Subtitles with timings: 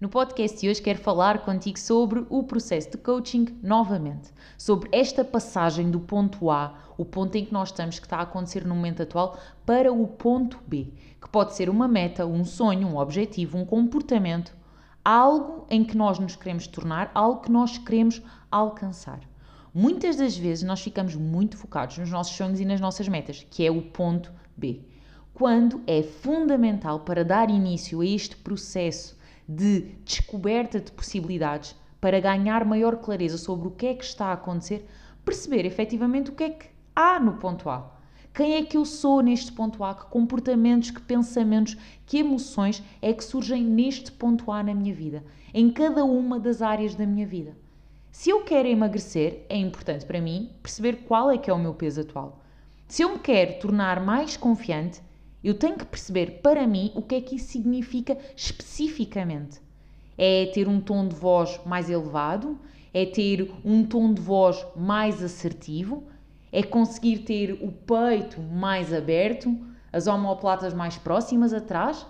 [0.00, 5.24] No podcast de hoje quero falar contigo sobre o processo de coaching novamente, sobre esta
[5.24, 8.74] passagem do ponto A, o ponto em que nós estamos que está a acontecer no
[8.74, 10.88] momento atual, para o ponto B,
[11.22, 14.52] que pode ser uma meta, um sonho, um objetivo, um comportamento,
[15.04, 18.20] algo em que nós nos queremos tornar, algo que nós queremos
[18.50, 19.20] alcançar.
[19.72, 23.64] Muitas das vezes nós ficamos muito focados nos nossos sonhos e nas nossas metas, que
[23.64, 24.80] é o ponto B.
[25.32, 29.16] Quando é fundamental para dar início a este processo
[29.48, 34.32] de descoberta de possibilidades para ganhar maior clareza sobre o que é que está a
[34.34, 34.86] acontecer,
[35.24, 37.92] perceber efetivamente o que é que há no ponto A.
[38.34, 39.94] Quem é que eu sou neste ponto A?
[39.94, 45.24] Que comportamentos, que pensamentos, que emoções é que surgem neste ponto A na minha vida?
[45.52, 47.56] Em cada uma das áreas da minha vida.
[48.10, 51.74] Se eu quero emagrecer, é importante para mim perceber qual é que é o meu
[51.74, 52.40] peso atual.
[52.86, 55.00] Se eu me quero tornar mais confiante,
[55.44, 59.60] eu tenho que perceber para mim o que é que isso significa especificamente.
[60.16, 62.58] É ter um tom de voz mais elevado?
[62.94, 66.04] É ter um tom de voz mais assertivo?
[66.50, 69.54] É conseguir ter o peito mais aberto?
[69.92, 72.06] As omoplatas mais próximas atrás?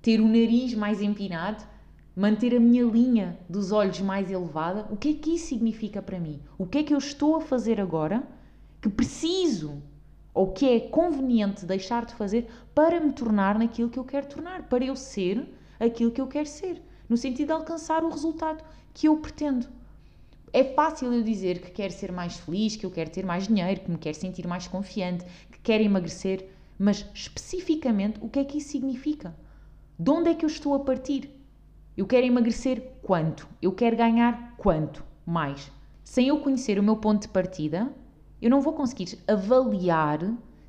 [0.00, 1.62] Ter o nariz mais empinado?
[2.16, 4.86] Manter a minha linha dos olhos mais elevada?
[4.90, 6.40] O que é que isso significa para mim?
[6.56, 8.22] O que é que eu estou a fazer agora
[8.80, 9.82] que preciso
[10.34, 14.62] ou que é conveniente deixar de fazer para me tornar naquilo que eu quero tornar,
[14.64, 15.46] para eu ser
[15.78, 19.68] aquilo que eu quero ser, no sentido de alcançar o resultado que eu pretendo.
[20.52, 23.80] É fácil eu dizer que quero ser mais feliz, que eu quero ter mais dinheiro,
[23.80, 26.48] que me quero sentir mais confiante, que quero emagrecer,
[26.78, 29.34] mas especificamente o que é que isso significa?
[29.98, 31.30] De onde é que eu estou a partir?
[31.96, 33.48] Eu quero emagrecer quanto?
[33.60, 35.04] Eu quero ganhar quanto?
[35.24, 35.70] Mais.
[36.04, 37.90] Sem eu conhecer o meu ponto de partida,
[38.42, 40.18] eu não vou conseguir avaliar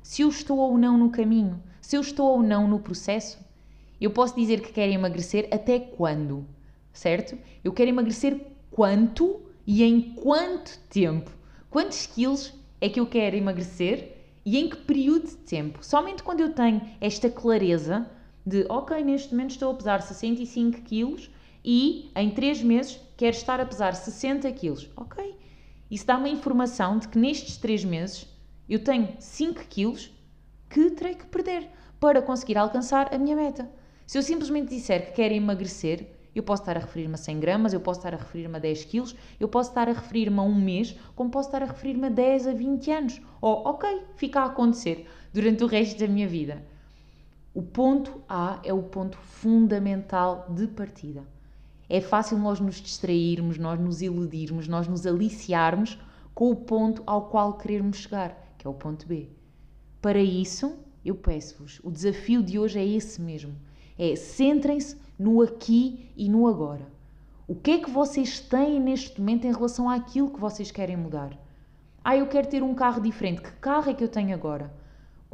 [0.00, 3.36] se eu estou ou não no caminho, se eu estou ou não no processo.
[4.00, 6.46] Eu posso dizer que quero emagrecer até quando,
[6.92, 7.36] certo?
[7.64, 8.40] Eu quero emagrecer
[8.70, 11.30] quanto e em quanto tempo?
[11.68, 15.84] Quantos quilos é que eu quero emagrecer e em que período de tempo?
[15.84, 18.08] Somente quando eu tenho esta clareza
[18.46, 21.28] de, ok, neste momento estou a pesar 65 quilos
[21.64, 24.88] e em 3 meses quero estar a pesar 60 quilos.
[24.96, 25.34] Ok,
[25.90, 28.26] isso dá uma informação de que nestes 3 meses
[28.68, 30.10] eu tenho 5 quilos
[30.68, 31.68] que terei que perder
[32.00, 33.70] para conseguir alcançar a minha meta.
[34.06, 37.72] Se eu simplesmente disser que quero emagrecer, eu posso estar a referir-me a 100 gramas,
[37.72, 40.54] eu posso estar a referir-me a 10 quilos, eu posso estar a referir-me a um
[40.54, 43.22] mês, como posso estar a referir-me a 10 a 20 anos.
[43.40, 46.64] Ou, ok, fica a acontecer durante o resto da minha vida.
[47.54, 51.33] O ponto A é o ponto fundamental de partida.
[51.94, 55.96] É fácil nós nos distrairmos, nós nos iludirmos, nós nos aliciarmos
[56.34, 59.28] com o ponto ao qual queremos chegar, que é o ponto B.
[60.02, 63.54] Para isso, eu peço-vos, o desafio de hoje é esse mesmo.
[63.96, 66.88] É centrem-se no aqui e no agora.
[67.46, 71.38] O que é que vocês têm neste momento em relação àquilo que vocês querem mudar?
[72.02, 73.40] Ah, eu quero ter um carro diferente.
[73.40, 74.74] Que carro é que eu tenho agora?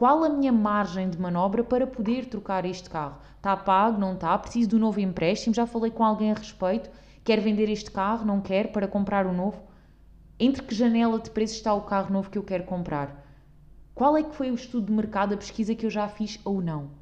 [0.01, 3.21] Qual a minha margem de manobra para poder trocar este carro?
[3.37, 4.01] Está pago?
[4.01, 4.39] Não está?
[4.39, 5.55] Preciso de um novo empréstimo?
[5.55, 6.89] Já falei com alguém a respeito?
[7.23, 8.25] Quer vender este carro?
[8.25, 9.63] Não quer para comprar o um novo?
[10.39, 13.31] Entre que janela de preço está o carro novo que eu quero comprar?
[13.95, 16.63] Qual é que foi o estudo de mercado, a pesquisa que eu já fiz ou
[16.63, 16.93] não?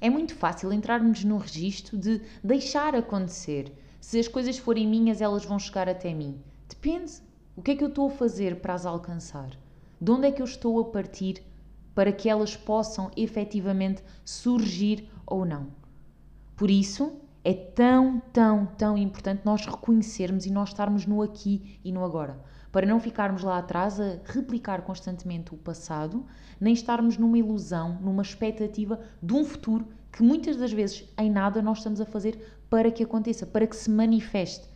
[0.00, 3.76] É muito fácil entrarmos no registro de deixar acontecer.
[4.00, 6.40] Se as coisas forem minhas, elas vão chegar até mim.
[6.66, 7.12] Depende.
[7.54, 9.50] O que é que eu estou a fazer para as alcançar?
[10.00, 11.44] De onde é que eu estou a partir
[12.00, 15.66] para que elas possam efetivamente surgir ou não.
[16.56, 21.92] Por isso, é tão, tão, tão importante nós reconhecermos e nós estarmos no aqui e
[21.92, 22.40] no agora.
[22.72, 26.24] Para não ficarmos lá atrás a replicar constantemente o passado,
[26.58, 31.60] nem estarmos numa ilusão, numa expectativa de um futuro que muitas das vezes em nada
[31.60, 34.66] nós estamos a fazer para que aconteça, para que se manifeste.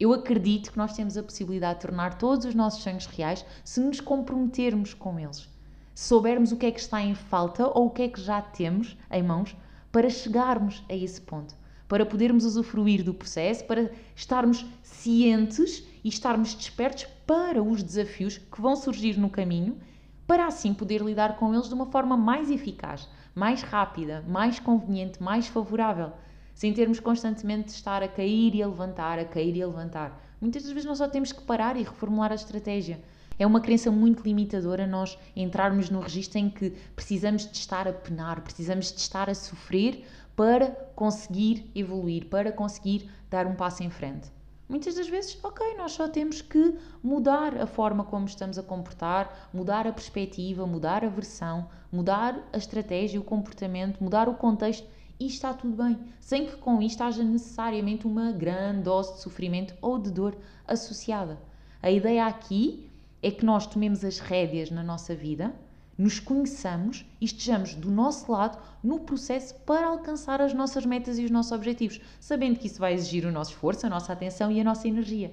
[0.00, 3.78] Eu acredito que nós temos a possibilidade de tornar todos os nossos sonhos reais se
[3.78, 5.54] nos comprometermos com eles
[5.96, 8.98] soubermos o que é que está em falta ou o que é que já temos
[9.10, 9.56] em mãos
[9.90, 11.56] para chegarmos a esse ponto,
[11.88, 18.60] para podermos usufruir do processo, para estarmos cientes e estarmos despertos para os desafios que
[18.60, 19.78] vão surgir no caminho,
[20.26, 25.22] para assim poder lidar com eles de uma forma mais eficaz, mais rápida, mais conveniente,
[25.22, 26.12] mais favorável,
[26.52, 30.22] sem termos constantemente de estar a cair e a levantar, a cair e a levantar.
[30.42, 33.00] Muitas das vezes nós só temos que parar e reformular a estratégia.
[33.38, 37.92] É uma crença muito limitadora nós entrarmos no registro em que precisamos de estar a
[37.92, 43.90] penar, precisamos de estar a sofrer para conseguir evoluir, para conseguir dar um passo em
[43.90, 44.30] frente.
[44.68, 49.48] Muitas das vezes, ok, nós só temos que mudar a forma como estamos a comportar,
[49.52, 54.84] mudar a perspectiva, mudar a versão, mudar a estratégia, o comportamento, mudar o contexto
[55.20, 59.74] e está tudo bem, sem que com isto haja necessariamente uma grande dose de sofrimento
[59.80, 60.36] ou de dor
[60.66, 61.38] associada.
[61.80, 62.90] A ideia aqui
[63.22, 65.54] é que nós tomemos as rédeas na nossa vida,
[65.98, 71.24] nos conheçamos e estejamos do nosso lado no processo para alcançar as nossas metas e
[71.24, 74.60] os nossos objetivos, sabendo que isso vai exigir o nosso esforço, a nossa atenção e
[74.60, 75.32] a nossa energia.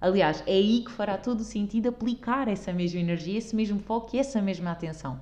[0.00, 4.14] Aliás, é aí que fará todo o sentido aplicar essa mesma energia, esse mesmo foco
[4.14, 5.20] e essa mesma atenção.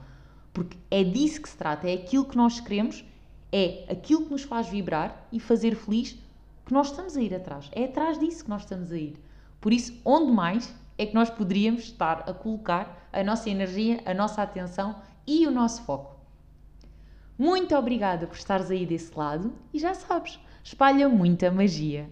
[0.53, 3.05] Porque é disso que se trata, é aquilo que nós queremos,
[3.53, 6.19] é aquilo que nos faz vibrar e fazer feliz
[6.65, 7.69] que nós estamos a ir atrás.
[7.73, 9.17] É atrás disso que nós estamos a ir.
[9.61, 14.13] Por isso, onde mais é que nós poderíamos estar a colocar a nossa energia, a
[14.13, 16.15] nossa atenção e o nosso foco.
[17.39, 22.11] Muito obrigada por estares aí desse lado e já sabes, espalha muita magia.